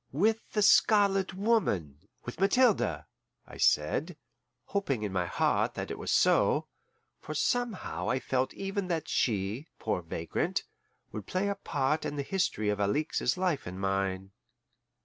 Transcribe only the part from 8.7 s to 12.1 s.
then that she, poor vagrant, would play a part